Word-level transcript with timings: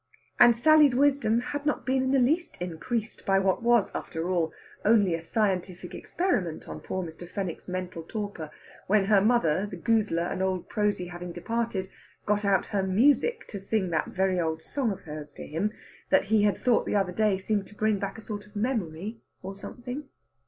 And 0.39 0.57
Sally's 0.57 0.95
wisdom 0.95 1.41
had 1.41 1.63
not 1.63 1.85
been 1.85 2.01
in 2.05 2.11
the 2.11 2.17
least 2.17 2.57
increased 2.59 3.23
by 3.23 3.37
what 3.37 3.61
was, 3.61 3.91
after 3.93 4.31
all, 4.31 4.51
only 4.83 5.13
a 5.13 5.21
scientific 5.21 5.93
experiment 5.93 6.67
on 6.67 6.79
poor 6.79 7.03
Mr. 7.03 7.29
Fenwick's 7.29 7.67
mental 7.67 8.01
torpor 8.01 8.49
when 8.87 9.05
her 9.05 9.21
mother, 9.21 9.67
the 9.67 9.77
goozler 9.77 10.23
and 10.31 10.41
old 10.41 10.67
Prosy 10.67 11.09
having 11.09 11.31
departed, 11.31 11.87
got 12.25 12.43
out 12.43 12.65
her 12.73 12.81
music 12.81 13.45
to 13.49 13.59
sing 13.59 13.91
that 13.91 14.07
very 14.07 14.39
old 14.39 14.63
song 14.63 14.91
of 14.91 15.01
hers 15.01 15.31
to 15.33 15.45
him 15.45 15.71
that 16.09 16.25
he 16.33 16.41
had 16.45 16.57
thought 16.57 16.87
the 16.87 16.95
other 16.95 17.11
day 17.13 17.37
seemed 17.37 17.67
to 17.67 17.75
bring 17.75 17.99
back 17.99 18.17
a 18.17 18.21
sort 18.21 18.47
of 18.47 18.55
memory 18.55 19.21
of 19.43 19.59
something. 19.59 20.09